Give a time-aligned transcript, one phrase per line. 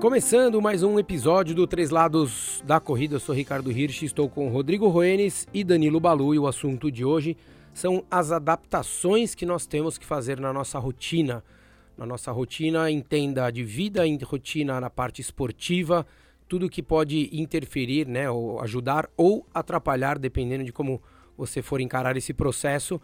[0.00, 4.48] Começando mais um episódio do Três Lados da Corrida, eu sou Ricardo Hirsch, estou com
[4.48, 7.36] Rodrigo Roenes e Danilo Balu e o assunto de hoje
[7.74, 11.42] são as adaptações que nós temos que fazer na nossa rotina.
[11.96, 16.06] Na nossa rotina, entenda de vida, em rotina na parte esportiva,
[16.48, 21.02] tudo que pode interferir, né, ou ajudar ou atrapalhar, dependendo de como
[21.36, 23.00] você for encarar esse processo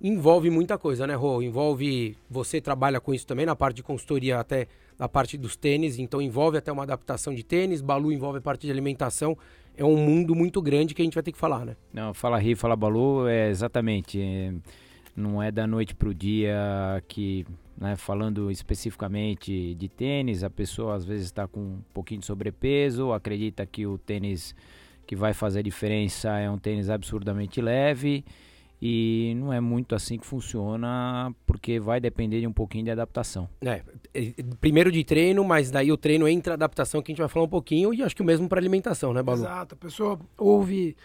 [0.00, 1.42] envolve muita coisa, né, Rô?
[1.42, 2.16] Envolve.
[2.28, 6.20] Você trabalha com isso também na parte de consultoria, até na parte dos tênis, então
[6.20, 7.80] envolve até uma adaptação de tênis.
[7.80, 9.36] Balu envolve a parte de alimentação.
[9.76, 11.76] É um mundo muito grande que a gente vai ter que falar, né?
[11.92, 14.20] Não, fala Ri, fala Balu, é exatamente.
[14.20, 14.52] É,
[15.14, 17.46] não é da noite para o dia que,
[17.78, 23.12] né, falando especificamente de tênis, a pessoa às vezes está com um pouquinho de sobrepeso,
[23.12, 24.54] acredita que o tênis
[25.06, 28.24] que vai fazer a diferença é um tênis absurdamente leve
[28.80, 33.48] e não é muito assim que funciona, porque vai depender de um pouquinho de adaptação.
[33.60, 37.20] É, é, primeiro de treino, mas daí o treino entra a adaptação que a gente
[37.20, 39.40] vai falar um pouquinho, e acho que o mesmo para alimentação, né, Balu?
[39.40, 40.96] Exato, a pessoa ouve,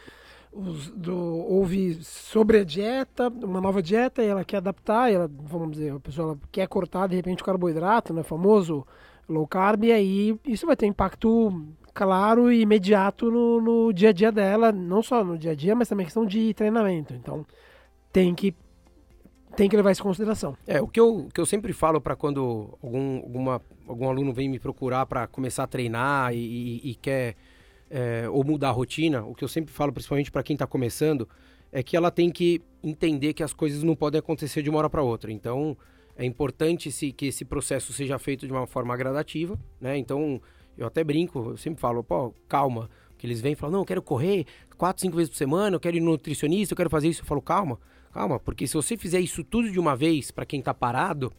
[0.51, 5.71] os, do, ouve sobre a dieta, uma nova dieta, e ela quer adaptar, ela, vamos
[5.71, 8.85] dizer, a pessoa quer cortar de repente o carboidrato, né, famoso
[9.29, 14.13] low carb, e aí isso vai ter impacto claro e imediato no, no, dia a
[14.13, 17.13] dia dela, não só no dia a dia, mas também questão de treinamento.
[17.13, 17.45] Então,
[18.11, 18.53] tem que
[19.55, 20.57] tem que levar isso em consideração.
[20.65, 24.47] É, o que eu, que eu sempre falo para quando algum, alguma, algum aluno vem
[24.47, 27.35] me procurar para começar a treinar e, e, e quer
[27.89, 31.27] é, ou mudar a rotina, o que eu sempre falo, principalmente para quem está começando,
[31.71, 34.89] é que ela tem que entender que as coisas não podem acontecer de uma hora
[34.89, 35.31] para outra.
[35.31, 35.77] Então,
[36.15, 39.97] é importante se, que esse processo seja feito de uma forma gradativa, né?
[39.97, 40.41] Então,
[40.77, 42.89] eu até brinco, eu sempre falo, pô, calma.
[43.17, 45.79] Que eles vêm e falam, não, eu quero correr quatro, cinco vezes por semana, eu
[45.79, 47.21] quero ir no nutricionista, eu quero fazer isso.
[47.21, 47.79] Eu falo, calma,
[48.11, 51.31] calma, porque se você fizer isso tudo de uma vez, para quem tá parado,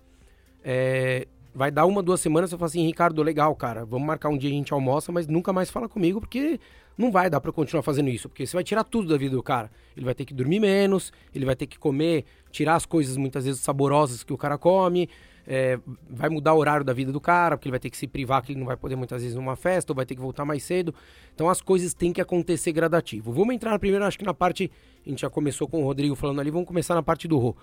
[0.65, 4.39] é, vai dar uma, duas semanas, você fala assim, Ricardo, legal, cara, vamos marcar um
[4.39, 6.59] dia a gente almoça, mas nunca mais fala comigo, porque
[6.97, 9.43] não vai dar para continuar fazendo isso, porque você vai tirar tudo da vida do
[9.43, 9.71] cara.
[9.97, 13.44] Ele vai ter que dormir menos, ele vai ter que comer, tirar as coisas muitas
[13.44, 15.09] vezes saborosas que o cara come,
[15.47, 18.06] é, vai mudar o horário da vida do cara, porque ele vai ter que se
[18.06, 20.44] privar, que ele não vai poder muitas vezes numa festa, ou vai ter que voltar
[20.44, 20.94] mais cedo.
[21.34, 23.32] Então as coisas têm que acontecer gradativo.
[23.32, 24.70] Vamos entrar primeiro, acho que na parte.
[25.04, 27.56] A gente já começou com o Rodrigo falando ali, vamos começar na parte do Rô.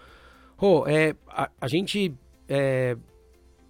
[0.58, 2.14] Rô, é, a, a gente.
[2.48, 2.98] É,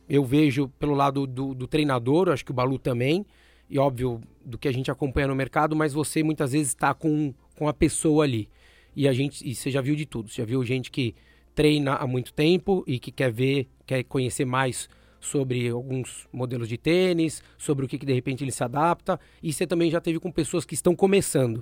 [0.09, 3.23] eu vejo pelo lado do, do treinador, acho que o Balu também,
[3.69, 7.31] e óbvio, do que a gente acompanha no mercado, mas você muitas vezes está com,
[7.55, 8.49] com a pessoa ali.
[8.95, 10.29] E a gente, e você já viu de tudo.
[10.29, 11.13] Você já viu gente que
[11.59, 14.87] treina há muito tempo e que quer ver, quer conhecer mais
[15.19, 19.51] sobre alguns modelos de tênis, sobre o que, que de repente ele se adapta, e
[19.51, 21.61] você também já teve com pessoas que estão começando.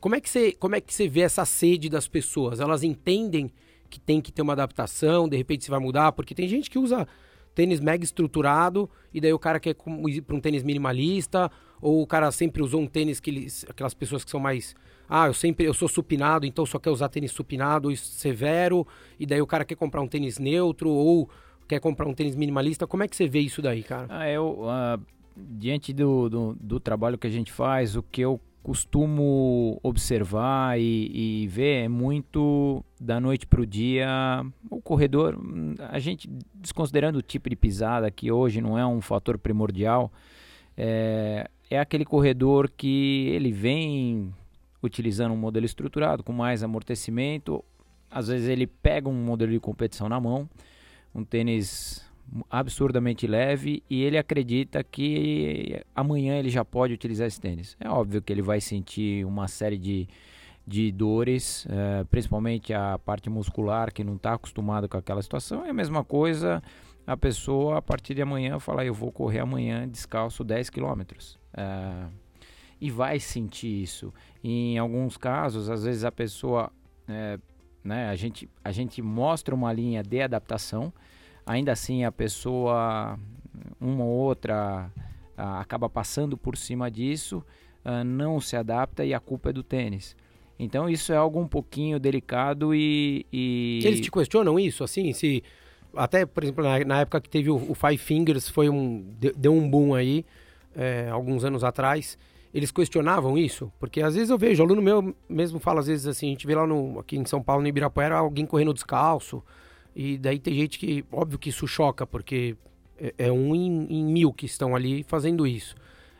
[0.00, 2.58] Como é que você, como é que você vê essa sede das pessoas?
[2.58, 3.52] Elas entendem
[3.90, 6.78] que tem que ter uma adaptação, de repente se vai mudar, porque tem gente que
[6.78, 7.06] usa
[7.54, 9.76] tênis mega estruturado e daí o cara quer
[10.08, 13.92] ir para um tênis minimalista, ou o cara sempre usou um tênis que eles, aquelas
[13.92, 14.74] pessoas que são mais
[15.08, 18.86] ah, eu sempre eu sou supinado, então só quer usar tênis supinado e severo,
[19.18, 21.28] e daí o cara quer comprar um tênis neutro ou
[21.68, 22.86] quer comprar um tênis minimalista.
[22.86, 24.06] Como é que você vê isso daí, cara?
[24.08, 25.00] Ah, eu, uh,
[25.36, 31.42] diante do, do, do, trabalho que a gente faz, o que eu costumo observar e,
[31.44, 35.38] e ver é muito da noite para o dia o corredor.
[35.88, 40.10] A gente, desconsiderando o tipo de pisada, que hoje não é um fator primordial,
[40.76, 44.34] é, é aquele corredor que ele vem
[44.82, 47.64] utilizando um modelo estruturado com mais amortecimento.
[48.10, 50.48] Às vezes ele pega um modelo de competição na mão,
[51.14, 52.04] um tênis
[52.50, 57.76] absurdamente leve e ele acredita que amanhã ele já pode utilizar esse tênis.
[57.80, 60.08] É óbvio que ele vai sentir uma série de,
[60.66, 65.64] de dores, é, principalmente a parte muscular que não está acostumado com aquela situação.
[65.64, 66.62] É a mesma coisa
[67.06, 71.38] a pessoa a partir de amanhã falar eu vou correr amanhã descalço 10 quilômetros.
[71.54, 72.06] É,
[72.80, 74.12] e vai sentir isso.
[74.42, 76.70] Em alguns casos, às vezes a pessoa,
[77.08, 77.38] é,
[77.82, 80.92] né, a gente, a gente mostra uma linha de adaptação,
[81.44, 83.18] ainda assim a pessoa,
[83.80, 84.90] uma ou outra,
[85.36, 87.42] acaba passando por cima disso,
[88.04, 90.16] não se adapta e a culpa é do tênis.
[90.58, 93.80] Então isso é algo um pouquinho delicado e, e...
[93.84, 95.42] Eles te questionam isso, assim, se
[95.94, 99.54] até por exemplo na, na época que teve o, o, Five Fingers foi um deu
[99.54, 100.26] um boom aí
[100.74, 102.18] é, alguns anos atrás
[102.56, 103.70] eles questionavam isso?
[103.78, 106.54] Porque às vezes eu vejo, aluno meu mesmo fala, às vezes assim, a gente vê
[106.54, 109.44] lá no, aqui em São Paulo, no Ibirapuera, alguém correndo descalço.
[109.94, 112.56] E daí tem gente que, óbvio que isso choca, porque
[112.98, 115.74] é, é um em, em, mil que estão ali fazendo isso.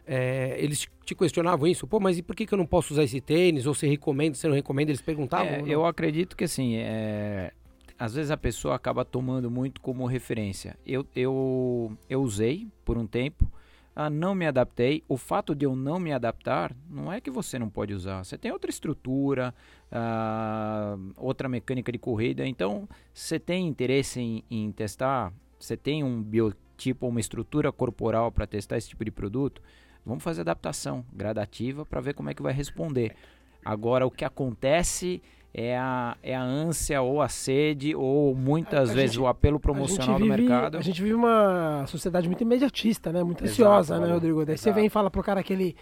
[0.07, 3.05] É, eles te questionavam isso, pô, mas e por que, que eu não posso usar
[3.05, 3.67] esse tênis?
[3.67, 4.91] Ou você recomenda, você não recomenda?
[4.91, 5.47] Eles perguntavam?
[5.47, 7.51] É, eu acredito que assim, é,
[7.99, 10.77] às vezes a pessoa acaba tomando muito como referência.
[10.87, 13.51] Eu, eu, eu usei por um tempo,
[13.99, 15.03] ah, não me adaptei.
[15.09, 18.23] O fato de eu não me adaptar não é que você não pode usar.
[18.23, 19.55] Você tem outra estrutura,
[19.91, 22.47] ah, outra mecânica de corrida.
[22.47, 25.33] Então, você tem interesse em, em testar?
[25.59, 29.63] Você tem um biotipo, uma estrutura corporal para testar esse tipo de produto?
[30.05, 33.17] Vamos fazer adaptação gradativa para ver como é que vai responder.
[33.65, 35.23] Agora, o que acontece
[35.59, 39.59] é a, é a ânsia ou a sede ou muitas a, vezes gente, o apelo
[39.59, 40.77] promocional vive, do mercado.
[40.77, 43.25] A gente vive uma sociedade muito imediatista, né?
[43.25, 44.45] Muito ansiosa, Exato, né, Rodrigo?
[44.45, 44.65] Daí Exato.
[44.65, 45.75] você vem e fala pro cara aquele...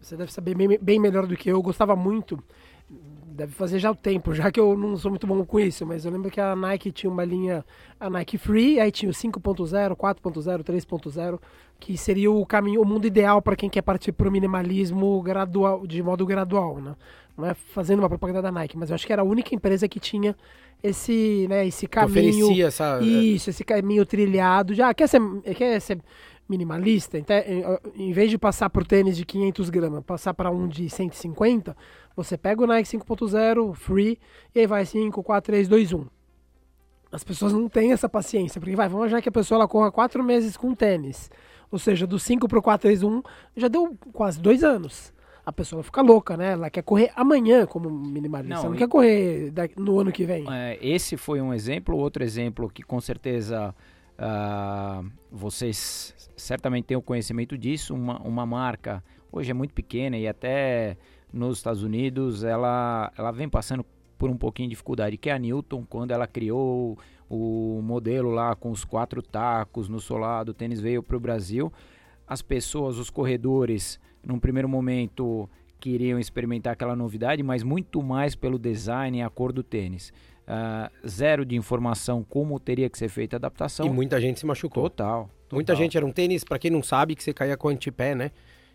[0.00, 1.56] Você deve saber bem, bem melhor do que eu.
[1.56, 2.42] Eu gostava muito
[3.40, 6.04] deve fazer já o tempo, já que eu não sou muito bom com isso, mas
[6.04, 7.64] eu lembro que a Nike tinha uma linha,
[7.98, 11.40] a Nike Free, aí tinha o 5.0, 4.0, 3.0,
[11.78, 15.86] que seria o caminho, o mundo ideal para quem quer partir para o minimalismo gradual,
[15.86, 16.94] de modo gradual, né?
[17.36, 19.88] Não é fazendo uma propaganda da Nike, mas eu acho que era a única empresa
[19.88, 20.36] que tinha
[20.82, 23.04] esse, né, esse caminho, oferecia essa é.
[23.04, 25.20] isso, esse caminho trilhado, já quer ser,
[25.56, 26.00] quer ser
[26.48, 27.36] minimalista, então,
[27.94, 31.76] em vez de passar por tênis de 500 gramas, passar para um de 150,
[32.16, 34.18] você pega o Nike 5.0 free
[34.54, 36.06] e aí vai 5, 4, 3, 2, 1.
[37.12, 39.92] As pessoas não têm essa paciência, porque vai, vamos já que a pessoa ela corra
[39.92, 41.30] 4 meses com tênis.
[41.70, 43.22] Ou seja, do 5 para o 4, 3, 1
[43.56, 45.12] já deu quase 2 anos.
[45.44, 46.52] A pessoa fica louca, né?
[46.52, 48.78] Ela quer correr amanhã como minimalista, não, não e...
[48.78, 50.44] quer correr no ano que vem.
[50.52, 51.96] É, esse foi um exemplo.
[51.96, 53.74] Outro exemplo que com certeza
[54.18, 57.94] uh, vocês certamente têm o conhecimento disso.
[57.94, 59.02] Uma, uma marca,
[59.32, 60.96] hoje é muito pequena e até
[61.32, 63.84] nos Estados Unidos, ela, ela vem passando
[64.18, 66.98] por um pouquinho de dificuldade, que é a Newton, quando ela criou
[67.28, 71.72] o modelo lá com os quatro tacos no solado, o tênis veio para o Brasil,
[72.26, 75.48] as pessoas, os corredores, num primeiro momento
[75.80, 80.12] queriam experimentar aquela novidade, mas muito mais pelo design e a cor do tênis.
[80.46, 83.86] Uh, zero de informação como teria que ser feita a adaptação.
[83.86, 84.82] E muita gente se machucou.
[84.82, 85.22] Total.
[85.22, 85.30] total.
[85.52, 88.30] Muita gente era um tênis, para quem não sabe, que você caía com antepé, né?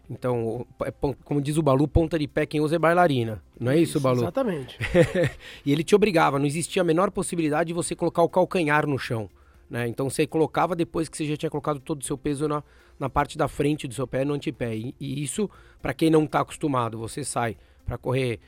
[0.10, 0.92] Então, é
[1.24, 3.42] como diz o Balu, ponta de pé quem usa é bailarina.
[3.60, 4.22] Não é isso, isso Balu?
[4.22, 4.78] Exatamente.
[5.66, 8.98] e ele te obrigava, não existia a menor possibilidade de você colocar o calcanhar no
[9.00, 9.30] chão.
[9.70, 9.88] Né?
[9.88, 12.64] Então você colocava depois que você já tinha colocado todo o seu peso na,
[13.00, 14.76] na parte da frente do seu pé, no antepé.
[14.76, 15.50] E, e isso,
[15.82, 18.40] para quem não está acostumado, você sai para correr.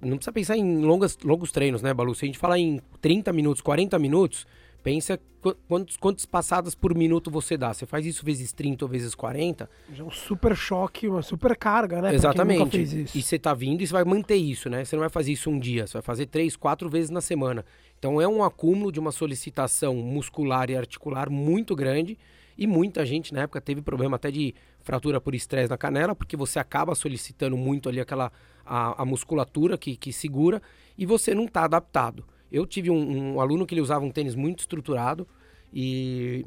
[0.00, 2.14] Não precisa pensar em longas, longos treinos, né, Balu?
[2.14, 4.46] Se a gente falar em 30 minutos, 40 minutos,
[4.84, 5.18] Pensa
[5.66, 7.72] quantos, quantas passadas por minuto você dá.
[7.72, 9.68] Você faz isso vezes 30 ou vezes 40.
[9.90, 12.14] Já é um super choque, uma super carga, né?
[12.14, 13.06] Exatamente.
[13.14, 14.84] E você tá vindo e você vai manter isso, né?
[14.84, 17.64] Você não vai fazer isso um dia, você vai fazer três, quatro vezes na semana.
[17.98, 22.18] Então é um acúmulo de uma solicitação muscular e articular muito grande.
[22.56, 26.36] E muita gente na época teve problema até de fratura por estresse na canela, porque
[26.36, 28.30] você acaba solicitando muito ali aquela
[28.64, 30.62] a, a musculatura que, que segura
[30.96, 32.24] e você não está adaptado.
[32.50, 35.26] Eu tive um, um, aluno que ele usava um tênis muito estruturado
[35.72, 36.46] e,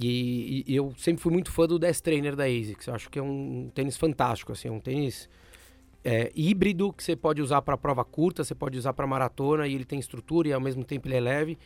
[0.00, 2.86] e, e, eu sempre fui muito fã do Death Trainer da ASICS.
[2.86, 5.28] Eu acho que é um, tênis fantástico, assim, é um tênis
[6.02, 9.74] é, híbrido que você pode usar para prova curta, você pode usar para maratona e
[9.74, 11.58] ele tem estrutura e ao mesmo tempo ele é leve.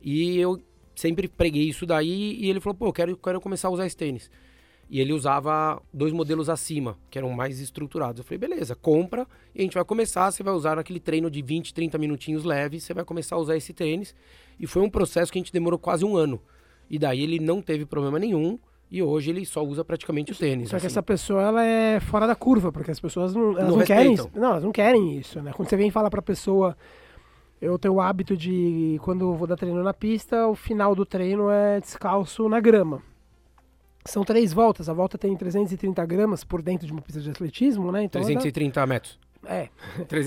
[0.00, 0.60] E eu
[0.94, 3.96] sempre preguei isso daí e ele falou, pô, eu quero, quero começar a usar esse
[3.96, 4.30] tênis.
[4.88, 8.18] E ele usava dois modelos acima, que eram mais estruturados.
[8.18, 10.30] Eu falei, beleza, compra e a gente vai começar.
[10.30, 13.56] Você vai usar naquele treino de 20, 30 minutinhos leve, você vai começar a usar
[13.56, 14.14] esse tênis.
[14.58, 16.40] E foi um processo que a gente demorou quase um ano.
[16.88, 18.58] E daí ele não teve problema nenhum.
[18.90, 20.68] E hoje ele só usa praticamente o tênis.
[20.68, 20.84] Só assim.
[20.84, 23.84] que essa pessoa ela é fora da curva, porque as pessoas não, elas não, não
[23.84, 24.16] querem.
[24.34, 25.52] Não, elas não querem isso, né?
[25.52, 26.76] Quando você vem falar pra pessoa.
[27.60, 31.50] Eu tenho o hábito de, quando vou dar treino na pista, o final do treino
[31.50, 33.02] é descalço na grama.
[34.04, 34.88] São três voltas.
[34.88, 38.04] A volta tem 330 gramas por dentro de uma pista de atletismo, né?
[38.04, 38.86] Então 330 dá...
[38.86, 39.18] metros.
[39.46, 39.68] É.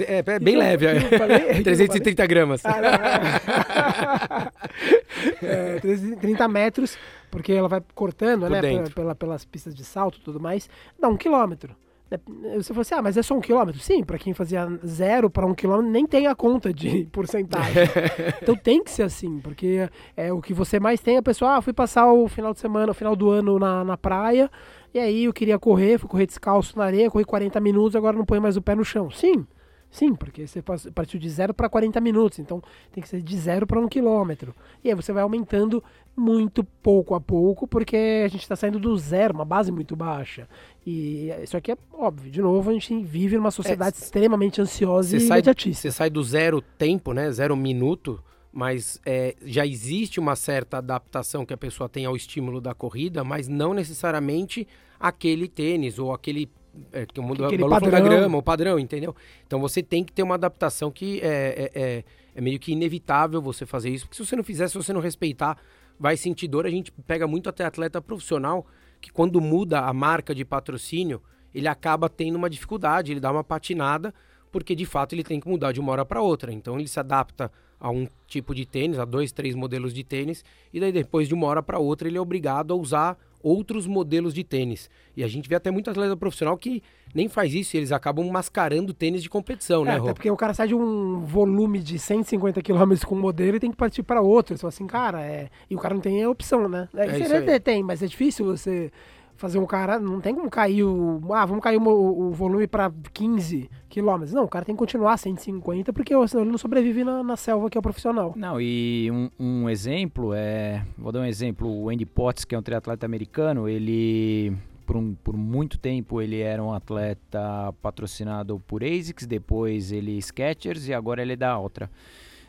[0.07, 0.85] É, é bem leve.
[0.85, 0.99] É.
[1.17, 2.61] Falei, 330 gramas.
[2.65, 4.51] Ah,
[5.41, 6.97] é, 330 metros,
[7.29, 8.61] porque ela vai cortando, por né?
[8.61, 10.69] Pela, pela, pelas pistas de salto e tudo mais.
[10.99, 11.75] Dá um quilômetro.
[12.09, 12.19] Né,
[12.55, 13.79] você falou assim, ah, mas é só um quilômetro?
[13.81, 17.83] Sim, para quem fazia zero para um quilômetro, nem tem a conta de porcentagem.
[18.41, 21.17] então tem que ser assim, porque é o que você mais tem.
[21.17, 23.97] A pessoa, ah, fui passar o final de semana, o final do ano na, na
[23.97, 24.49] praia,
[24.93, 28.25] e aí eu queria correr, fui correr descalço na areia, corri 40 minutos, agora não
[28.25, 29.11] põe mais o pé no chão.
[29.11, 29.45] Sim,
[29.89, 30.61] Sim, porque você
[30.93, 34.53] partiu de 0 para 40 minutos, então tem que ser de 0 para 1 quilômetro.
[34.83, 35.83] E aí você vai aumentando
[36.15, 40.49] muito pouco a pouco, porque a gente está saindo do zero, uma base muito baixa.
[40.85, 45.15] E isso aqui é óbvio, de novo, a gente vive numa sociedade é, extremamente ansiosa
[45.15, 45.41] e sai,
[45.73, 47.31] Você sai do zero tempo, né?
[47.31, 52.59] Zero minuto, mas é, já existe uma certa adaptação que a pessoa tem ao estímulo
[52.59, 54.67] da corrida, mas não necessariamente
[54.99, 56.49] aquele tênis ou aquele
[56.91, 58.03] é, que o mundo Aquele o padrão.
[58.03, 59.15] grama, o padrão, entendeu?
[59.45, 62.03] Então você tem que ter uma adaptação que é, é, é,
[62.35, 65.01] é meio que inevitável você fazer isso, porque se você não fizer, se você não
[65.01, 65.57] respeitar,
[65.99, 66.65] vai sentir dor.
[66.65, 68.65] A gente pega muito até atleta profissional
[69.01, 71.21] que quando muda a marca de patrocínio,
[71.53, 74.13] ele acaba tendo uma dificuldade, ele dá uma patinada,
[74.51, 76.51] porque de fato ele tem que mudar de uma hora para outra.
[76.51, 80.43] Então ele se adapta a um tipo de tênis, a dois, três modelos de tênis,
[80.73, 84.33] e daí depois de uma hora para outra ele é obrigado a usar outros modelos
[84.33, 84.89] de tênis.
[85.15, 86.81] E a gente vê até muito atleta profissional que
[87.13, 90.53] nem faz isso, eles acabam mascarando tênis de competição, né, é, Até porque o cara
[90.53, 94.21] sai de um volume de 150 km com um modelo e tem que partir para
[94.21, 94.57] outro.
[94.57, 95.49] Só assim, cara, é...
[95.69, 96.89] e o cara não tem opção, né?
[96.95, 98.91] É, é isso tem, mas é difícil você
[99.37, 99.99] fazer um cara.
[99.99, 101.21] Não tem como cair o.
[101.31, 104.33] Ah, vamos cair o, o volume para 15 quilômetros.
[104.33, 107.69] Não, o cara tem que continuar 150, porque senão ele não sobrevive na, na selva
[107.69, 108.33] que é o profissional.
[108.35, 110.85] Não, e um, um, exemplo é.
[110.97, 111.69] Vou dar um exemplo.
[111.69, 114.55] O Andy Potts, que é um triatleta americano, ele.
[114.85, 120.87] Por, um, por muito tempo ele era um atleta patrocinado por ASICS, depois ele Skechers
[120.87, 121.91] e agora ele é da Altra.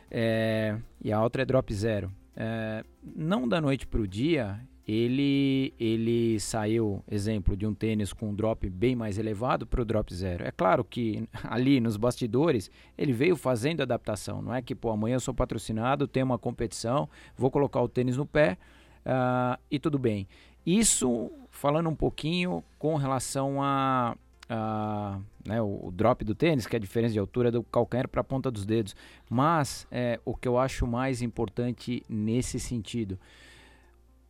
[0.09, 2.09] É, e a Altra é Drop Zero.
[2.41, 4.57] É, não da noite para o dia,
[4.91, 9.85] ele, ele saiu, exemplo, de um tênis com um drop bem mais elevado para o
[9.85, 10.43] drop zero.
[10.43, 14.41] É claro que ali nos bastidores ele veio fazendo adaptação.
[14.41, 18.17] Não é que, pô, amanhã eu sou patrocinado, tenho uma competição, vou colocar o tênis
[18.17, 18.57] no pé
[19.05, 20.27] uh, e tudo bem.
[20.65, 24.17] Isso falando um pouquinho com relação a,
[24.49, 28.07] a né, o, o, drop do tênis, que é a diferença de altura do calcanhar
[28.07, 28.95] para a ponta dos dedos.
[29.29, 33.19] Mas é, o que eu acho mais importante nesse sentido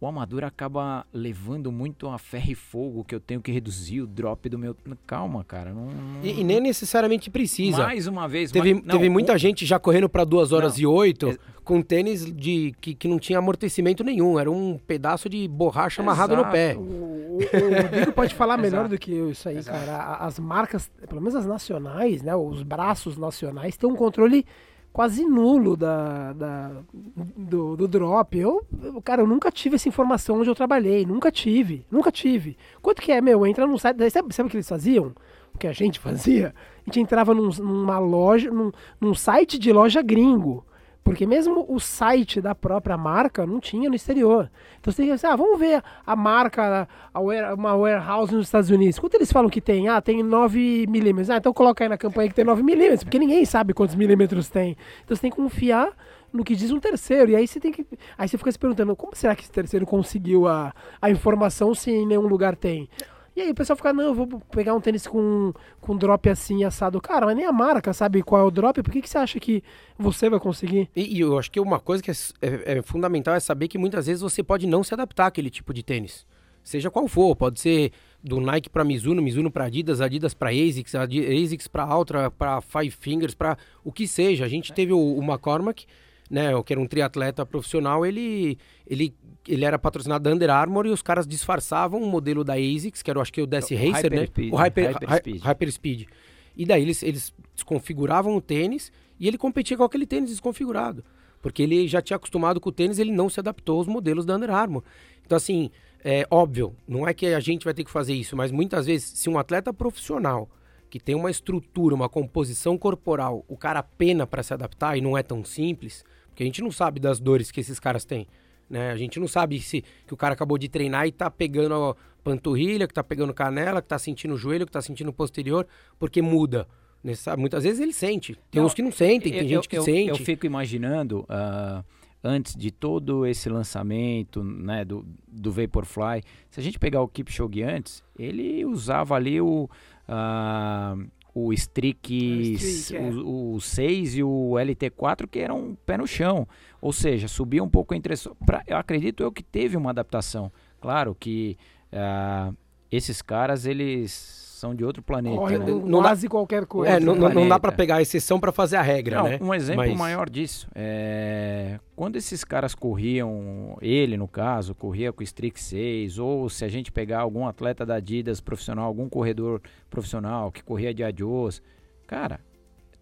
[0.02, 4.08] o amador acaba levando muito a ferro e fogo que eu tenho que reduzir o
[4.08, 4.74] drop do meu.
[5.06, 5.74] Calma, cara.
[5.74, 6.24] Não, não...
[6.24, 7.84] E, e, nem necessariamente precisa.
[7.84, 8.50] Mais uma vez.
[8.50, 11.38] Teve, mas, não, teve muita gente já correndo para 2 horas não, e 8 é...
[11.66, 14.40] com tênis de, que, que não tinha amortecimento nenhum.
[14.40, 16.78] Era um pedaço de borracha amarrado no pé.
[16.78, 19.86] O, o, o Rodrigo pode falar melhor do que eu isso aí, Exato.
[19.86, 20.16] cara.
[20.16, 22.34] As marcas, pelo menos as nacionais, né?
[22.34, 24.46] Os braços nacionais têm um controle
[24.92, 28.38] quase nulo da, da do, do, drop.
[28.38, 28.66] Eu,
[29.04, 31.06] cara, eu nunca tive essa informação onde eu trabalhei.
[31.06, 31.86] Nunca tive.
[31.90, 32.58] Nunca tive.
[32.82, 33.46] Quanto que é, meu?
[33.46, 34.10] Entra num site.
[34.10, 35.14] Sabe, sabe o que eles faziam?
[35.54, 36.54] O que a gente fazia?
[36.82, 40.66] A gente entrava num, numa loja, num, num site de loja gringo.
[41.10, 44.50] Porque mesmo o site da própria marca não tinha no exterior.
[44.80, 48.70] Então você tem que pensar, ah, vamos ver a marca, a uma warehouse nos Estados
[48.70, 49.00] Unidos.
[49.00, 49.88] Quanto eles falam que tem?
[49.88, 51.30] Ah, tem 9 milímetros.
[51.32, 54.50] Ah, então coloca aí na campanha que tem 9 milímetros, porque ninguém sabe quantos milímetros
[54.50, 54.78] tem.
[55.04, 55.94] Então você tem que confiar
[56.32, 57.32] no que diz um terceiro.
[57.32, 57.86] E aí você tem que.
[58.18, 61.92] Aí você fica se perguntando, como será que esse terceiro conseguiu a, a informação se
[61.92, 62.88] em nenhum lugar tem?
[63.36, 66.64] E aí o pessoal fica, não, eu vou pegar um tênis com, com drop assim,
[66.64, 67.00] assado.
[67.00, 69.40] Cara, mas nem a marca sabe qual é o drop, por que, que você acha
[69.40, 69.64] que
[69.98, 70.90] você vai conseguir?
[70.96, 73.78] E, e eu acho que uma coisa que é, é, é, fundamental é saber que
[73.78, 76.26] muitas vezes você pode não se adaptar àquele tipo de tênis.
[76.64, 77.92] Seja qual for, pode ser
[78.24, 82.92] do Nike para Mizuno, Mizuno para Adidas, Adidas para ASICS, ASICS para Ultra, para Five
[82.92, 84.46] Fingers, para o que seja.
[84.46, 85.86] A gente teve o, o McCormack,
[86.30, 89.16] né, que era um triatleta profissional, ele, ele
[89.50, 93.10] ele era patrocinado da Under Armour e os caras disfarçavam o modelo da ASICS, que
[93.10, 94.28] era, acho que o DS Racer, né?
[94.28, 95.42] Speed, o Hyper, Hyper, Speed.
[95.42, 96.08] Hyper Speed.
[96.56, 101.04] E daí eles, eles desconfiguravam o tênis e ele competia com aquele tênis desconfigurado.
[101.42, 104.36] Porque ele já tinha acostumado com o tênis, ele não se adaptou aos modelos da
[104.36, 104.84] Under Armour.
[105.26, 105.72] Então, assim,
[106.04, 109.18] é óbvio, não é que a gente vai ter que fazer isso, mas muitas vezes,
[109.18, 110.50] se um atleta profissional
[110.90, 115.18] que tem uma estrutura, uma composição corporal, o cara pena para se adaptar e não
[115.18, 118.28] é tão simples, porque a gente não sabe das dores que esses caras têm.
[118.70, 118.92] Né?
[118.92, 121.96] A gente não sabe se que o cara acabou de treinar e tá pegando a
[122.24, 125.68] panturrilha, que tá pegando canela, que tá sentindo o joelho, que tá sentindo o posterior,
[125.98, 126.68] porque muda.
[127.04, 128.36] Nessa, muitas vezes ele sente.
[128.52, 130.10] Tem não, uns que não sentem, tem eu, gente que eu, sente.
[130.10, 131.84] Eu fico imaginando, uh,
[132.24, 136.22] antes de todo esse lançamento né, do, do Vaporfly,
[136.52, 139.70] se a gente pegar o Kipchoge antes, ele usava ali o...
[140.08, 142.58] Uh, o Streak,
[142.94, 143.00] é.
[143.00, 146.48] o, o 6 e o LT4 que eram pé no chão.
[146.82, 148.14] Ou seja, subia um pouco entre.
[148.46, 150.52] Pra, eu acredito eu que teve uma adaptação.
[150.80, 151.58] Claro que
[151.92, 152.56] uh,
[152.92, 155.38] esses caras, eles são de outro planeta.
[155.38, 155.66] Corre né?
[155.66, 156.94] não quase dá, qualquer coisa.
[156.94, 159.40] É, não, não, dá para pegar a exceção para fazer a regra, não, né?
[159.42, 159.98] Um exemplo Mas...
[159.98, 166.18] maior disso é quando esses caras corriam, ele no caso, corria com o Strix 6,
[166.18, 170.94] ou se a gente pegar algum atleta da Adidas profissional, algum corredor profissional que corria
[170.94, 171.62] de Adios,
[172.08, 172.40] cara,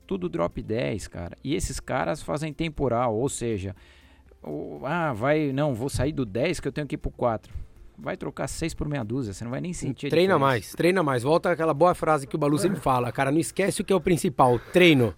[0.08, 1.38] tudo drop 10, cara.
[1.44, 3.76] E esses caras fazem temporal, ou seja,
[4.84, 8.16] ah, vai, não, vou sair do 10 que eu tenho que ir pro 4 vai
[8.16, 10.10] trocar seis por meia dúzia, você não vai nem sentir.
[10.10, 11.24] Treina mais, treina mais.
[11.24, 13.96] Volta aquela boa frase que o Balu sempre fala, cara, não esquece o que é
[13.96, 15.14] o principal, treino.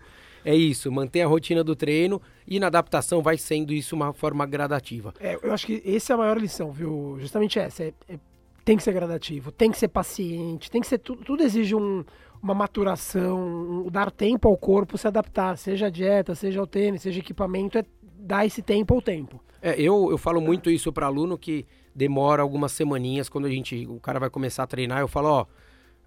[0.45, 4.45] É isso, manter a rotina do treino e na adaptação vai sendo isso uma forma
[4.45, 5.13] gradativa.
[5.19, 7.17] É, eu acho que essa é a maior lição, viu?
[7.19, 7.83] Justamente essa.
[7.83, 8.17] É, é
[8.63, 12.05] tem que ser gradativo, tem que ser paciente, tem que ser tudo, tudo exige um,
[12.41, 17.01] uma maturação, um, dar tempo ao corpo se adaptar, seja a dieta, seja o tênis,
[17.01, 19.41] seja equipamento, é dar esse tempo ao tempo.
[19.61, 23.85] É, eu, eu falo muito isso para aluno que demora algumas semaninhas quando a gente,
[23.87, 25.45] o cara vai começar a treinar, eu falo, ó,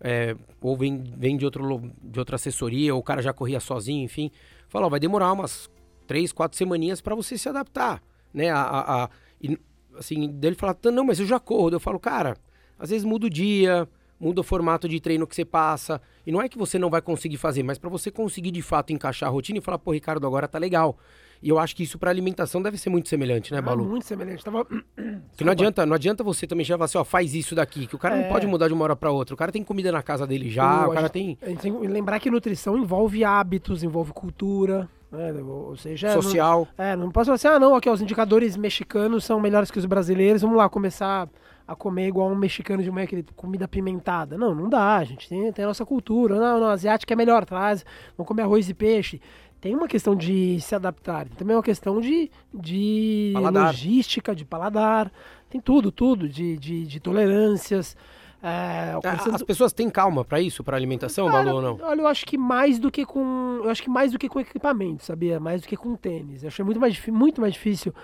[0.01, 4.05] é, ou vem, vem de, outro, de outra assessoria, ou o cara já corria sozinho,
[4.05, 4.31] enfim,
[4.69, 5.71] fala, ó, vai demorar umas
[6.07, 8.51] três, quatro semaninhas para você se adaptar, né?
[8.51, 9.11] A, a, a
[9.41, 9.59] e,
[9.97, 11.71] assim, dele falar, não, mas eu já corro.
[11.71, 12.37] Eu falo, cara,
[12.79, 13.89] às vezes muda o dia,
[14.23, 16.01] muda o formato de treino que você passa.
[16.25, 18.93] E não é que você não vai conseguir fazer, mas para você conseguir de fato
[18.93, 20.97] encaixar a rotina e falar, pô, Ricardo, agora tá legal.
[21.43, 23.85] E eu acho que isso para alimentação deve ser muito semelhante, né, ah, Balu?
[23.85, 24.45] Ah, muito semelhante.
[24.45, 24.65] Tava...
[25.37, 27.97] Que não adianta, não adianta você também já falar assim, ó, faz isso daqui, que
[27.97, 28.23] o cara é...
[28.23, 29.35] não pode mudar de uma hora para outra.
[29.35, 31.37] O cara tem comida na casa dele já, o cara tem...
[31.43, 35.33] A gente tem que lembrar que nutrição envolve hábitos, envolve cultura, né?
[35.43, 36.13] ou seja...
[36.13, 36.67] Social.
[36.77, 39.71] Não, é, não posso falar assim, ah, não, aqui, ó, os indicadores mexicanos são melhores
[39.71, 41.29] que os brasileiros, vamos lá começar
[41.67, 44.37] a comer igual um mexicano de manhã, aquele comida apimentada.
[44.37, 46.37] Não, não dá, a gente tem, tem a nossa cultura.
[46.37, 47.85] Não, não, asiática é melhor, traz,
[48.17, 49.21] vamos comer arroz e peixe
[49.63, 55.09] tem uma questão de se adaptar, também é uma questão de, de logística, de paladar,
[55.49, 57.97] tem tudo, tudo, de, de, de tolerâncias.
[58.43, 58.99] É,
[59.33, 61.79] As pessoas têm calma para isso, para alimentação, Cara, ou não?
[61.81, 64.41] Olha, eu acho que mais do que com, eu acho que mais do que com
[64.41, 65.39] equipamento, sabia?
[65.39, 66.43] Mais do que com tênis.
[66.43, 67.95] Eu achei muito mais, muito mais difícil.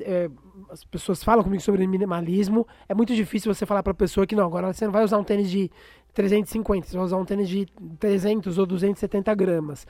[0.00, 0.30] É,
[0.70, 2.66] as pessoas falam comigo sobre minimalismo.
[2.88, 5.18] É muito difícil você falar para a pessoa que não, agora você não vai usar
[5.18, 5.70] um tênis de
[6.14, 7.66] 350, você vai usar um tênis de
[7.98, 9.86] 300 ou 270 gramas.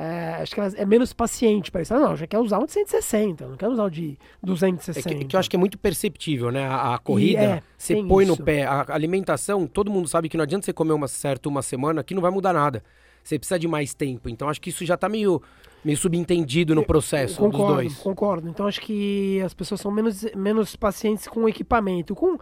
[0.00, 1.92] É, acho que é menos paciente para isso.
[1.92, 5.08] Ah, não, já quer usar um de 160, não quer usar o de 260.
[5.08, 6.64] É que, que, eu acho que é muito perceptível, né?
[6.64, 8.36] A, a corrida, é, você põe isso.
[8.36, 8.64] no pé.
[8.64, 12.14] A alimentação, todo mundo sabe que não adianta você comer uma certa uma semana que
[12.14, 12.84] não vai mudar nada.
[13.24, 14.28] Você precisa de mais tempo.
[14.28, 15.42] Então acho que isso já está meio,
[15.84, 17.98] meio subentendido no processo concordo, dos dois.
[17.98, 18.48] Concordo.
[18.48, 22.14] Então acho que as pessoas são menos, menos pacientes com o equipamento.
[22.14, 22.38] Com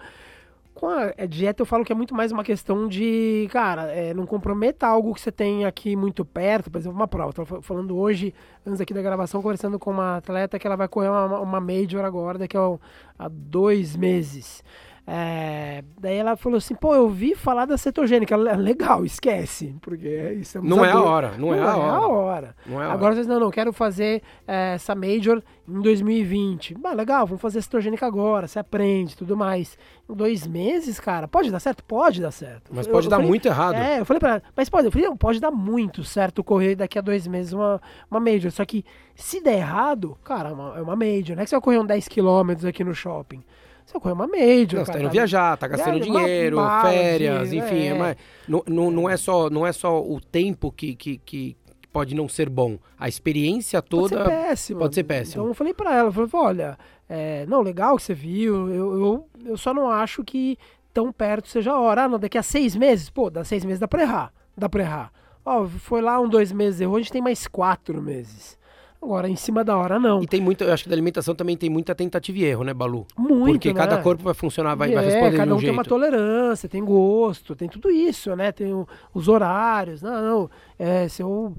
[0.77, 4.13] com a é, dieta eu falo que é muito mais uma questão de, cara, é,
[4.13, 7.31] não comprometa algo que você tem aqui muito perto, por exemplo, uma prova.
[7.31, 11.09] Estou falando hoje, antes aqui da gravação, conversando com uma atleta que ela vai correr
[11.09, 12.79] uma, uma major agora, daqui a,
[13.19, 14.63] a dois meses.
[15.09, 18.37] É, daí ela falou assim, pô, eu vi falar da cetogênica.
[18.37, 19.77] Legal, esquece.
[19.81, 20.09] Porque
[20.41, 21.93] isso é Não é a hora, não, não é, a, é hora.
[21.93, 22.57] a hora.
[22.67, 26.75] Não é a Agora vocês não, não, quero fazer é, essa Major em 2020.
[26.75, 29.79] Bah, legal, vamos fazer cetogênica agora, você aprende tudo mais.
[30.11, 31.85] Em dois meses, cara, pode dar certo?
[31.85, 32.73] Pode dar certo.
[32.75, 33.77] Mas pode eu, dar falei, muito errado.
[33.77, 36.99] É, eu falei pra ela, mas pode, eu falei, pode dar muito certo correr daqui
[36.99, 38.51] a dois meses uma, uma Major.
[38.51, 41.37] Só que se der errado, cara, é uma, é uma Major.
[41.37, 43.45] Não é que você vai correr um 10km aqui no shopping.
[43.87, 44.81] Você corre uma major.
[44.81, 47.87] Não, você tá indo viajar, tá gastando Viaja, dinheiro, férias, enfim.
[47.87, 47.95] É.
[47.95, 48.17] Mas
[48.49, 51.57] não, não, não, é só, não é só o tempo que, que, que
[51.93, 52.79] pode não ser bom.
[52.99, 54.81] A experiência toda pode ser péssima.
[54.81, 55.35] Pode ser péssima.
[55.37, 58.99] Então eu falei para ela, eu falei, olha, é, não, legal que você viu, eu,
[58.99, 60.59] eu, eu só não acho que
[60.93, 62.05] tão perto seja a hora.
[62.05, 64.33] Ah, não, daqui a seis meses, pô, dá seis meses dá pra errar.
[64.57, 65.13] Dá pra errar.
[65.45, 68.59] Ó, foi lá um, dois meses errou, a gente tem mais quatro meses.
[69.07, 70.21] Agora, em cima da hora, não.
[70.21, 72.75] E tem muito, eu acho que da alimentação também tem muita tentativa e erro, né,
[72.75, 73.07] Balu?
[73.17, 73.75] Muito, Porque né?
[73.79, 76.85] cada corpo vai funcionar, vai, é, vai responder cada um, um tem uma tolerância, tem
[76.85, 78.51] gosto, tem tudo isso, né?
[78.51, 80.03] Tem o, os horários.
[80.03, 81.55] Não, não, é, se eu,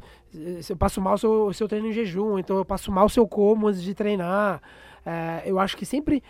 [0.61, 3.07] se eu passo mal se eu, se eu treino em jejum, então eu passo mal
[3.07, 4.61] se eu como antes de treinar.
[5.05, 6.21] É, eu acho que sempre...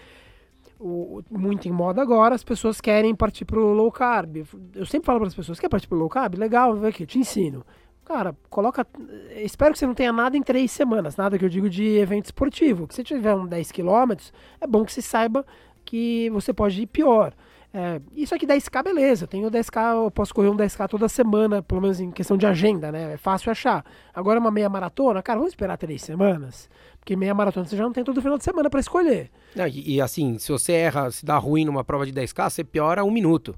[0.79, 4.45] O, muito em moda agora, as pessoas querem partir pro low carb.
[4.75, 6.35] Eu sempre falo para as pessoas, quer partir pro low carb?
[6.35, 7.65] Legal, vem aqui, eu te ensino.
[8.07, 8.87] Cara, coloca.
[9.35, 12.23] Espero que você não tenha nada em três semanas, nada que eu digo de evento
[12.23, 12.87] esportivo.
[12.89, 14.13] Se tiver um 10 km,
[14.61, 15.45] é bom que você saiba
[15.83, 17.33] que você pode ir pior.
[17.73, 19.25] É, isso aqui 10k, beleza.
[19.25, 22.45] Eu tenho 10k, eu posso correr um 10k toda semana, pelo menos em questão de
[22.45, 23.15] agenda, né?
[23.15, 23.83] É fácil achar.
[24.13, 26.69] Agora uma meia maratona, cara, vamos esperar três semanas.
[26.99, 29.29] Porque meia maratona você já não tem todo final de semana para escolher.
[29.67, 33.03] e, e, assim, se você erra, se dá ruim numa prova de 10k, você piora
[33.03, 33.53] um minuto.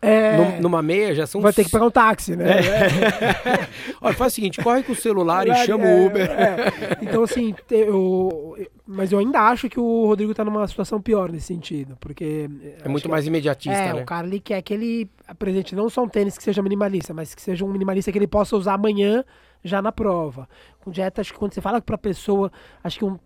[0.00, 0.60] É...
[0.60, 1.40] Numa meia já são.
[1.40, 2.44] Vai ter que pegar um táxi, né?
[2.50, 3.68] É.
[4.00, 6.30] Olha, faz o seguinte: corre com o celular e chama o é, Uber.
[6.30, 6.98] É.
[7.00, 8.56] Então, assim, eu,
[8.86, 12.48] mas eu ainda acho que o Rodrigo tá numa situação pior nesse sentido, porque...
[12.84, 14.02] É muito mais imediatista, é, né?
[14.02, 17.42] o cara quer que ele apresente não só um tênis que seja minimalista, mas que
[17.42, 19.24] seja um minimalista que ele possa usar amanhã
[19.64, 20.48] já na prova.
[20.80, 22.52] Com dieta, acho que quando você fala pra pessoa,
[22.84, 23.18] acho que um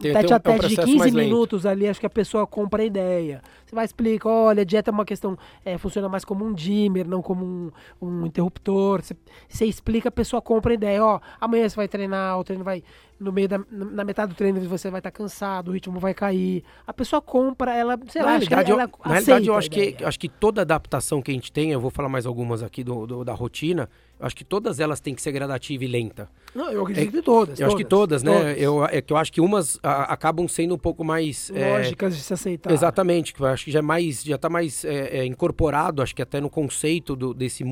[0.00, 2.86] tem, tete a tete um de 15 minutos ali, acho que a pessoa compra a
[2.86, 3.42] ideia.
[3.64, 7.06] Você vai explicar, olha, a dieta é uma questão, é, funciona mais como um dimmer,
[7.06, 9.02] não como um, um interruptor.
[9.02, 9.14] Você,
[9.48, 12.82] você, explica, a pessoa compra a ideia, ó, amanhã você vai treinar, o treino vai,
[13.20, 16.14] no meio da, na metade do treino você vai estar tá cansado, o ritmo vai
[16.14, 16.64] cair.
[16.86, 19.96] A pessoa compra, ela, sei na lá, realidade, ela, ela Na realidade, eu acho que,
[20.02, 23.06] acho que toda adaptação que a gente tem, eu vou falar mais algumas aqui do,
[23.06, 26.28] do da rotina, eu acho que todas elas têm que ser gradativa e lenta.
[26.54, 27.60] Não, eu acredito é, que todas.
[27.60, 28.32] Eu todas, acho que todas, né?
[28.32, 28.60] Todas.
[28.60, 32.14] Eu, é que eu acho que umas a, acabam sendo um pouco mais é, lógicas
[32.14, 32.72] é, de se aceitar.
[32.72, 36.14] Exatamente, que eu acho que já é mais já está mais é, é, incorporado, acho
[36.14, 37.62] que até no conceito do, desse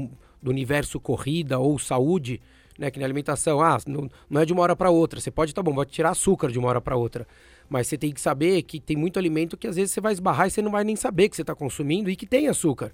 [0.42, 2.40] do universo corrida ou saúde,
[2.78, 5.18] né, que na alimentação, ah, não, não é de uma hora para outra.
[5.20, 7.26] Você pode, tá bom, pode tirar açúcar de uma hora para outra,
[7.68, 10.46] mas você tem que saber que tem muito alimento que às vezes você vai esbarrar
[10.46, 12.92] e você não vai nem saber que você está consumindo e que tem açúcar,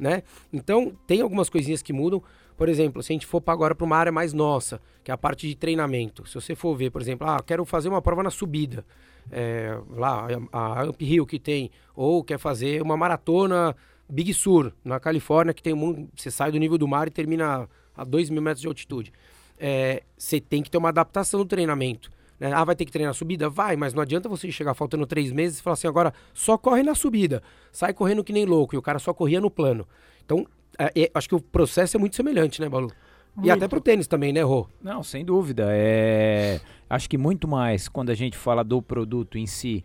[0.00, 0.22] né?
[0.52, 2.22] Então tem algumas coisinhas que mudam.
[2.56, 5.18] Por exemplo, se a gente for agora para uma área mais nossa, que é a
[5.18, 6.26] parte de treinamento.
[6.26, 8.84] Se você for ver, por exemplo, ah, quero fazer uma prova na subida,
[9.30, 13.74] é, lá, a, Amp Hill que tem, ou quer fazer uma maratona
[14.08, 17.68] Big Sur, na Califórnia, que tem um, você sai do nível do mar e termina
[17.96, 19.12] a 2 mil metros de altitude.
[19.58, 22.10] É, você tem que ter uma adaptação no treinamento.
[22.40, 22.50] Né?
[22.52, 23.50] Ah, vai ter que treinar subida?
[23.50, 26.82] Vai, mas não adianta você chegar faltando três meses e falar assim, agora só corre
[26.82, 27.42] na subida.
[27.70, 28.74] Sai correndo que nem louco.
[28.74, 29.86] E o cara só corria no plano.
[30.24, 30.46] Então,
[30.78, 32.90] é, é, acho que o processo é muito semelhante, né, Balu?
[33.36, 33.46] Muito.
[33.46, 34.66] E até pro tênis também, né, Rô?
[34.82, 35.66] Não, sem dúvida.
[35.70, 36.60] É...
[36.88, 39.84] Acho que muito mais quando a gente fala do produto em si,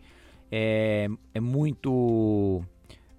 [0.52, 2.63] é, é muito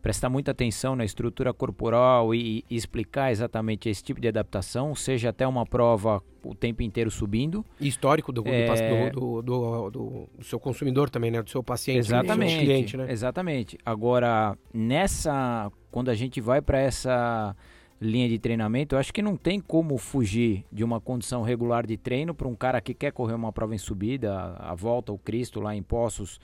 [0.06, 5.30] prestar muita atenção na estrutura corporal e, e, explicar exatamente esse tipo de adaptação, seja
[5.30, 7.66] até uma prova o tempo inteiro subindo.
[7.80, 9.10] histórico do, é...
[9.10, 11.42] do, do, do, seu consumidor também, né?
[11.42, 13.10] Do seu paciente, exatamente, do seu cliente, né?
[13.10, 13.78] Exatamente.
[13.84, 15.72] Agora, nessa...
[15.90, 17.56] Quando a gente vai para essa
[18.00, 21.96] linha de treinamento, eu acho que não tem como fugir de uma condição regular de
[21.96, 25.58] treino para um cara que quer correr uma prova em subida, a volta ao Cristo
[25.58, 26.38] lá em Poços,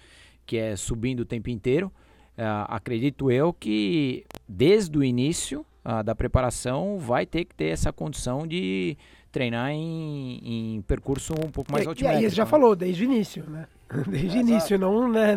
[0.44, 1.92] que é subindo o tempo inteiro.
[2.38, 7.92] Uh, acredito eu que desde o início uh, da preparação vai ter que ter essa
[7.92, 8.96] condição de
[9.30, 12.22] treinar em, em percurso um pouco mais altimétrico.
[12.22, 12.50] E aí você já né?
[12.50, 13.66] falou, desde o início, né?
[14.08, 15.36] Desde o início, não né,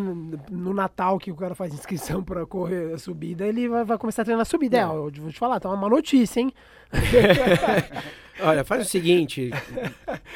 [0.49, 4.21] no Natal que o cara faz inscrição para correr a subida, ele vai, vai começar
[4.21, 4.77] a treinar a subida.
[4.77, 6.53] É, é eu vou te falar, tá uma má notícia, hein?
[8.39, 9.49] Olha, faz o seguinte,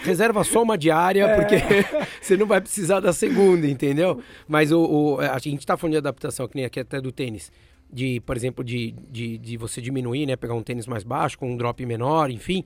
[0.03, 1.35] reserva só uma diária, é.
[1.35, 1.55] porque
[2.21, 4.21] você não vai precisar da segunda, entendeu?
[4.47, 7.51] Mas o, o a gente está falando de adaptação, que nem aqui até do tênis.
[7.91, 10.35] De, por exemplo, de, de, de você diminuir, né?
[10.35, 12.63] Pegar um tênis mais baixo, com um drop menor, enfim.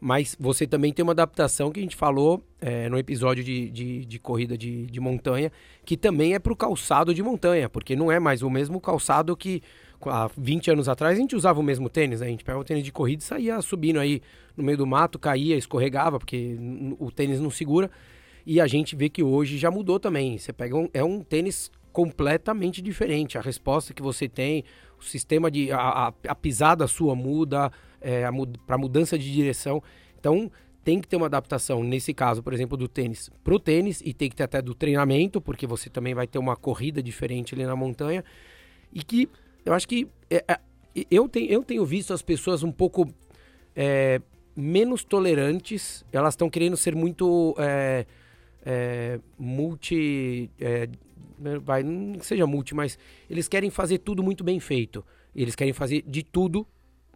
[0.00, 4.04] Mas você também tem uma adaptação que a gente falou é, no episódio de, de,
[4.04, 5.50] de corrida de, de, montanha,
[5.84, 9.34] que também é para o calçado de montanha, porque não é mais o mesmo calçado
[9.36, 9.62] que
[10.10, 12.26] há 20 anos atrás a gente usava o mesmo tênis, né?
[12.26, 14.20] a gente pegava o tênis de corrida e saía subindo aí
[14.56, 16.56] no meio do mato, caía, escorregava, porque
[16.98, 17.90] o tênis não segura.
[18.46, 20.36] E a gente vê que hoje já mudou também.
[20.36, 23.38] Você pega um, é um tênis completamente diferente.
[23.38, 24.64] A resposta que você tem,
[24.98, 25.72] o sistema de.
[25.72, 28.24] a, a, a pisada sua muda, é,
[28.66, 29.82] para mudança de direção.
[30.18, 30.50] Então,
[30.84, 34.12] tem que ter uma adaptação, nesse caso, por exemplo, do tênis para o tênis, e
[34.12, 37.64] tem que ter até do treinamento, porque você também vai ter uma corrida diferente ali
[37.64, 38.22] na montanha.
[38.92, 39.28] E que
[39.64, 40.60] eu acho que é, é,
[41.10, 43.08] eu, tenho, eu tenho visto as pessoas um pouco
[43.74, 44.20] é,
[44.56, 48.06] menos tolerantes, elas estão querendo ser muito é,
[48.64, 50.50] é, multi.
[50.60, 50.88] É,
[51.62, 52.98] vai, não seja multi, mas
[53.28, 55.04] eles querem fazer tudo muito bem feito.
[55.34, 56.66] Eles querem fazer de tudo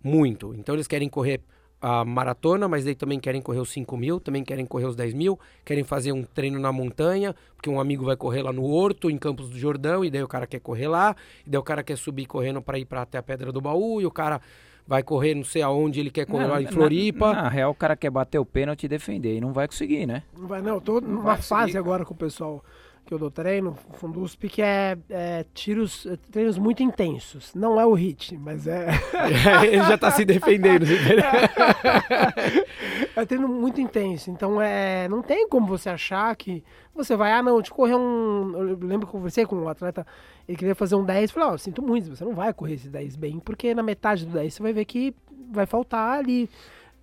[0.03, 0.55] muito.
[0.55, 1.41] Então eles querem correr
[1.81, 5.15] a maratona, mas aí também querem correr os 5 mil, também querem correr os 10
[5.15, 9.11] mil, querem fazer um treino na montanha, porque um amigo vai correr lá no Horto,
[9.11, 11.15] em Campos do Jordão, e daí o cara quer correr lá,
[11.47, 14.01] e daí o cara quer subir correndo para ir para até a Pedra do Baú,
[14.01, 14.41] e o cara
[14.87, 17.33] vai correr não sei aonde ele quer correr não, lá em Floripa.
[17.33, 20.07] Na, na, real, o cara quer bater o pênalti e defender, e não vai conseguir,
[20.07, 20.23] né?
[20.37, 20.75] Não vai, não.
[20.75, 22.65] Eu tô numa fase agora com o pessoal
[23.09, 27.55] que eu dou treino, Fundusp, que é, é tiros, é, treinos muito intensos.
[27.55, 28.89] Não é o hit, mas é.
[29.65, 30.85] Ele já tá se defendendo.
[33.17, 34.31] é treino muito intenso.
[34.31, 36.63] Então é, não tem como você achar que
[36.95, 38.53] você vai, ah, não, te correr um.
[38.55, 40.07] Eu lembro que eu conversei com um atleta,
[40.47, 41.31] ele queria fazer um 10.
[41.31, 43.83] Eu falei, ó, oh, sinto muito, você não vai correr esse 10 bem, porque na
[43.83, 45.15] metade do 10 você vai ver que
[45.51, 46.47] vai faltar ali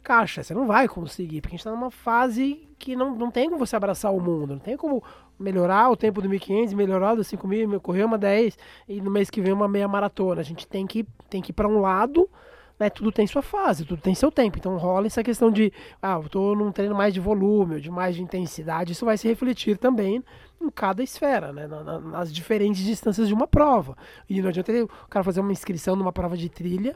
[0.06, 0.44] caixa.
[0.44, 3.58] Você não vai conseguir, porque a gente tá numa fase que não, não tem como
[3.58, 5.04] você abraçar o mundo, não tem como
[5.38, 9.42] melhorar o tempo do 1500, melhorar do 5000, correr uma 10 e no mês que
[9.42, 10.42] vem uma meia maratona.
[10.42, 12.30] A gente tem que, tem que ir para um lado,
[12.80, 12.88] né?
[12.90, 14.58] Tudo tem sua fase, tudo tem seu tempo.
[14.60, 18.16] Então rola essa questão de, ah, eu tô num treino mais de volume, de mais
[18.16, 20.24] de intensidade, isso vai se refletir também
[20.62, 21.68] em cada esfera, né?
[21.68, 23.98] nas diferentes distâncias de uma prova.
[24.30, 26.96] E não adianta o cara fazer uma inscrição numa prova de trilha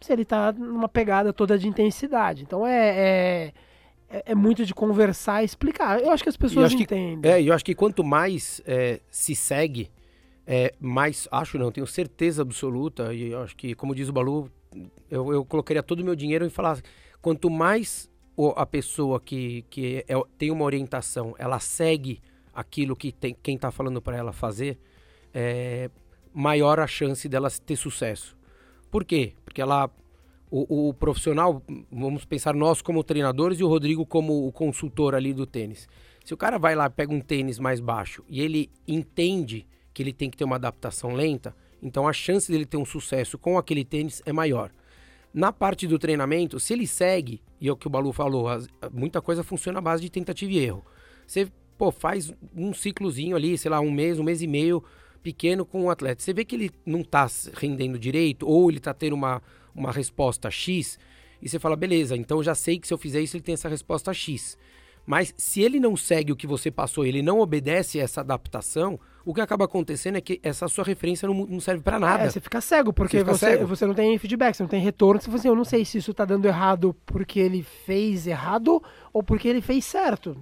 [0.00, 2.42] se ele tá numa pegada toda de intensidade.
[2.42, 3.52] Então é, é
[4.10, 6.00] é, é, muito de conversar e explicar.
[6.00, 7.20] Eu acho que as pessoas entendem.
[7.20, 9.90] Que, é, eu acho que quanto mais é, se segue,
[10.46, 11.28] é, mais.
[11.30, 14.50] Acho não, tenho certeza absoluta, e eu acho que, como diz o Balu,
[15.10, 16.80] eu, eu colocaria todo o meu dinheiro em falar.
[17.20, 18.10] Quanto mais
[18.56, 22.22] a pessoa que, que é, tem uma orientação, ela segue
[22.54, 24.78] aquilo que tem, quem está falando para ela fazer,
[25.34, 25.90] é,
[26.32, 28.36] maior a chance dela ter sucesso.
[28.90, 29.34] Por quê?
[29.58, 29.90] Porque ela
[30.50, 35.34] o, o, profissional, vamos pensar nós como treinadores e o Rodrigo como o consultor ali
[35.34, 35.88] do tênis.
[36.24, 40.12] Se o cara vai lá, pega um tênis mais baixo e ele entende que ele
[40.12, 43.84] tem que ter uma adaptação lenta, então a chance dele ter um sucesso com aquele
[43.84, 44.70] tênis é maior.
[45.34, 48.68] Na parte do treinamento, se ele segue, e é o que o Balu falou, as-
[48.92, 50.84] muita coisa funciona à base de tentativa e erro.
[51.26, 54.84] Você, pô, faz um ciclozinho ali, sei lá, um mês, um mês e meio,
[55.22, 56.22] pequeno com o atleta.
[56.22, 59.42] Você vê que ele não tá s- rendendo direito, ou ele tá tendo uma,
[59.74, 60.98] uma resposta X,
[61.40, 63.68] e você fala, beleza, então já sei que se eu fizer isso, ele tem essa
[63.68, 64.56] resposta X.
[65.06, 69.34] Mas se ele não segue o que você passou, ele não obedece essa adaptação, o
[69.34, 72.24] que acaba acontecendo é que essa sua referência não, não serve pra nada.
[72.24, 73.66] É, você fica cego, porque Você você, cego.
[73.66, 75.20] você não tem feedback, você não tem retorno.
[75.20, 78.82] Você fala assim, eu não sei se isso tá dando errado porque ele fez errado
[79.12, 80.34] ou porque ele fez certo.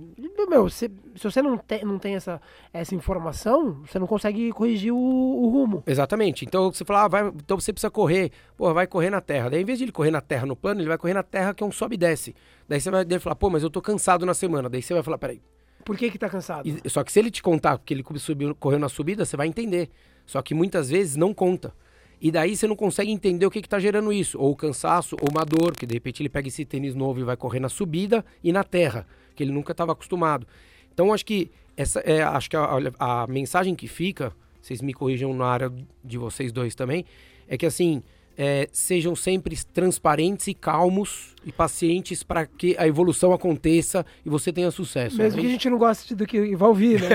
[0.48, 2.40] Meu, se, se você não tem, não tem essa,
[2.72, 5.82] essa informação, você não consegue corrigir o, o rumo.
[5.84, 6.44] Exatamente.
[6.44, 8.30] Então você fala, ah, vai, então você precisa correr.
[8.56, 9.50] Pô, vai correr na terra.
[9.50, 11.52] Daí, em vez de ele correr na terra no plano, ele vai correr na terra
[11.52, 12.36] que é um sobe e desce.
[12.68, 14.68] Daí você vai falar, pô, mas eu tô cansado na semana.
[14.68, 15.40] Daí você vai falar, peraí.
[15.86, 16.68] Por que que tá cansado?
[16.68, 19.46] E- só que se ele te contar que ele subiu, correu na subida, você vai
[19.46, 19.88] entender.
[20.26, 21.72] Só que muitas vezes não conta.
[22.20, 24.38] E daí você não consegue entender o que está gerando isso.
[24.38, 27.22] Ou o cansaço, ou uma dor, que de repente ele pega esse tênis novo e
[27.22, 30.46] vai correr na subida e na terra, que ele nunca estava acostumado.
[30.92, 32.64] Então acho que essa é, acho que a,
[32.98, 35.72] a- a mensagem que fica, vocês me corrijam na área
[36.04, 37.04] de vocês dois também,
[37.46, 38.02] é que assim,
[38.36, 44.52] é, sejam sempre transparentes e calmos e pacientes para que a evolução aconteça e você
[44.52, 45.16] tenha sucesso.
[45.16, 45.42] Mesmo né?
[45.42, 47.08] que a gente não goste do que vai ouvir, né?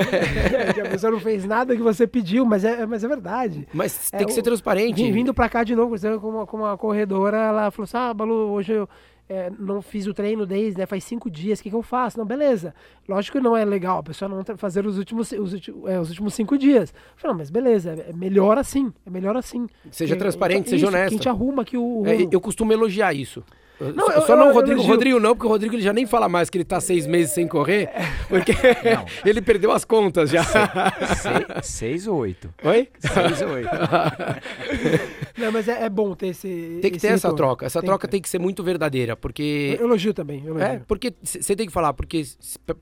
[0.73, 3.67] que a pessoa não fez nada que você pediu, mas é, mas é verdade.
[3.73, 5.11] Mas É, tem que ser transparente.
[5.11, 8.51] Vindo pra cá de novo, com uma, com uma corredora, ela falou assim: Ah, Balu,
[8.51, 8.89] hoje eu
[9.29, 12.17] é, não fiz o treino desde, né, faz cinco dias, o que, que eu faço?
[12.17, 12.73] Não, beleza.
[13.07, 15.53] Lógico que não é legal a pessoa não fazer os últimos, os,
[15.87, 16.91] é, os últimos cinco dias.
[16.91, 19.67] Eu falei, não, mas beleza, é é melhor assim, é melhor assim.
[19.89, 21.13] Seja Que- transparente, isso, seja Que a honesto.
[21.13, 22.01] gente arruma o.
[22.01, 22.29] o É, rumo.
[22.31, 23.43] eu costumo elogiar isso.
[23.81, 24.71] Eu- Não, só eu- só não eu- o Rodrigo.
[24.71, 24.91] eu O elogio.
[24.93, 27.33] Rodrigo não, porque o Rodrigo ele já nem fala mais que ele tá seis meses
[27.33, 27.89] sem correr,
[28.29, 28.51] porque
[29.25, 30.43] ele perdeu as contas já.
[30.43, 32.53] Se- seis ou oito?
[32.63, 32.87] Oi?
[32.99, 33.69] Seis ou oito.
[35.37, 36.79] Não, mas é, é bom ter esse.
[36.81, 37.37] Tem que esse ter essa retorno.
[37.37, 37.65] troca.
[37.65, 39.75] Essa Tem troca que- tem que ser muito verdadeira, porque.
[39.79, 40.67] Eu elogio também, eu elogio.
[40.67, 42.23] É, porque você tem que falar, porque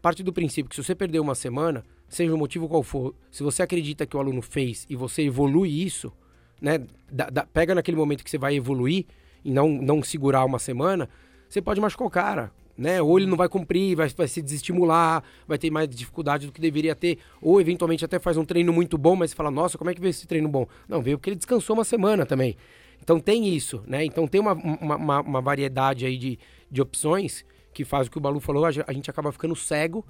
[0.02, 3.44] parte do princípio que se você perder uma semana, seja o motivo qual for, se
[3.44, 6.12] você acredita que o aluno fez e você evolui isso,
[6.62, 6.80] né?
[7.12, 9.06] dá- dá- pega naquele momento que você vai evoluir
[9.44, 11.10] e não, não segurar uma semana,
[11.48, 12.52] você pode machucar o cara.
[12.78, 13.02] Né?
[13.02, 16.62] Ou ele não vai cumprir, vai, vai se desestimular, vai ter mais dificuldade do que
[16.62, 19.90] deveria ter, ou eventualmente até faz um treino muito bom, mas você fala, nossa, como
[19.90, 20.66] é que veio esse treino bom?
[20.88, 22.56] Não, veio porque ele descansou uma semana também.
[23.02, 24.06] Então tem isso, né?
[24.06, 26.40] Então tem uma, uma, uma- variedade aí de,
[26.72, 30.06] de opções que faz o que o Balu falou, a gente acaba ficando cego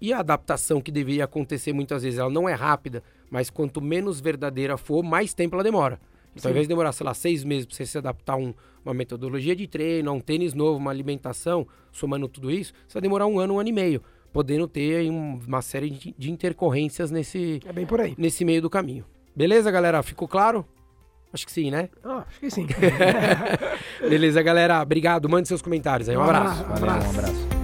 [0.00, 4.20] e a adaptação que deveria acontecer muitas vezes, ela não é rápida, mas quanto menos
[4.20, 6.00] verdadeira for, mais tempo ela demora.
[6.34, 8.54] Então, ao invés de demorar, sei lá, seis meses para você se adaptar a um-
[8.84, 13.02] uma metodologia de treino, a um tênis novo, uma alimentação, somando tudo isso, você vai
[13.02, 16.30] demorar um ano, um ano e meio, podendo ter aí um- uma série de, de
[16.30, 18.14] intercorrências nesse, É bem por aí.
[18.16, 19.04] nesse meio do caminho.
[19.36, 20.02] Beleza, galera?
[20.02, 20.66] Ficou claro?
[21.32, 21.88] Acho que sim, né?
[22.04, 22.66] Ah, acho que sim.
[24.06, 24.82] Beleza, galera.
[24.82, 25.28] Obrigado.
[25.28, 26.16] Mande seus comentários aí.
[26.16, 26.62] Um Um abraço.
[26.62, 26.80] abraço.
[26.80, 27.61] Valeu, um abraço.